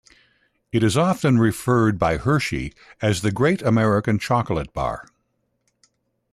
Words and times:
It 0.71 0.81
is 0.81 0.97
often 0.97 1.37
referred 1.37 1.99
by 1.99 2.17
Hershey 2.17 2.73
as 3.03 3.21
The 3.21 3.31
Great 3.31 3.61
American 3.61 4.17
Chocolate 4.17 4.73
Bar. 4.73 5.05